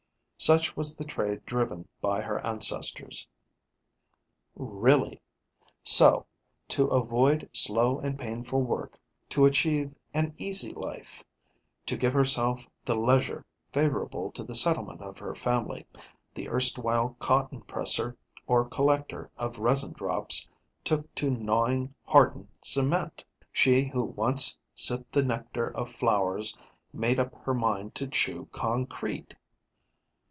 Such 0.43 0.75
was 0.75 0.95
the 0.95 1.03
trade 1.05 1.45
driven 1.45 1.87
by 2.01 2.23
her 2.23 2.39
ancestors. 2.43 3.27
Really! 4.55 5.21
So, 5.83 6.25
to 6.69 6.87
avoid 6.87 7.47
slow 7.53 7.99
and 7.99 8.17
painful 8.17 8.63
work, 8.63 8.97
to 9.29 9.45
achieve 9.45 9.93
an 10.15 10.33
easy 10.39 10.73
life, 10.73 11.23
to 11.85 11.95
give 11.95 12.13
herself 12.13 12.67
the 12.83 12.95
leisure 12.95 13.45
favourable 13.71 14.31
to 14.31 14.43
the 14.43 14.55
settlement 14.55 15.01
of 15.03 15.19
her 15.19 15.35
family, 15.35 15.85
the 16.33 16.49
erstwhile 16.49 17.15
cotton 17.19 17.61
presser 17.61 18.17
or 18.47 18.67
collector 18.67 19.29
of 19.37 19.59
resin 19.59 19.93
drops 19.93 20.49
took 20.83 21.13
to 21.13 21.29
gnawing 21.29 21.93
hardened 22.03 22.47
cement! 22.63 23.23
She 23.51 23.85
who 23.89 24.03
once 24.03 24.57
sipped 24.73 25.11
the 25.11 25.21
nectar 25.23 25.67
of 25.77 25.91
flowers 25.91 26.57
made 26.91 27.19
up 27.19 27.35
her 27.45 27.53
mind 27.53 27.93
to 27.93 28.07
chew 28.07 28.47
concrete! 28.51 29.35